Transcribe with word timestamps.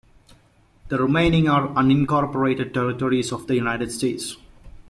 The 0.87 0.97
remaining 0.97 1.47
are 1.47 1.67
unincorporated 1.67 2.73
territories 2.73 3.31
of 3.31 3.45
the 3.45 3.53
United 3.53 3.91
States. 3.91 4.35